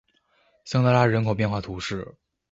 [0.65, 2.15] 桑德拉人口变化图示